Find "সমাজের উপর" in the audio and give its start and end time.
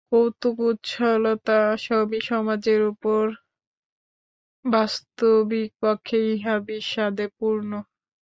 2.29-2.91